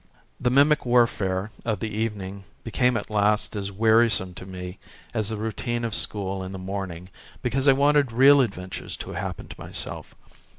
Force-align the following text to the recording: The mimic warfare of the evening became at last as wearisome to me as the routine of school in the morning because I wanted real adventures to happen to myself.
The 0.39 0.49
mimic 0.49 0.83
warfare 0.83 1.51
of 1.63 1.79
the 1.79 1.89
evening 1.91 2.45
became 2.63 2.97
at 2.97 3.11
last 3.11 3.55
as 3.55 3.71
wearisome 3.71 4.33
to 4.33 4.47
me 4.47 4.79
as 5.13 5.29
the 5.29 5.37
routine 5.37 5.85
of 5.85 5.93
school 5.93 6.41
in 6.41 6.53
the 6.53 6.57
morning 6.57 7.09
because 7.43 7.67
I 7.67 7.73
wanted 7.73 8.11
real 8.11 8.41
adventures 8.41 8.97
to 8.97 9.11
happen 9.11 9.47
to 9.49 9.59
myself. 9.61 10.15